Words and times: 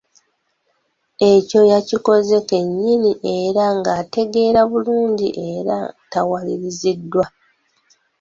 Ekyo 1.31 1.59
yakikoze 1.71 2.37
kennyini 2.49 3.11
era 3.39 3.65
ng'ategeera 3.77 4.61
bulungi 4.71 5.29
era 5.51 5.77
tawaliriziddwa. 6.11 7.25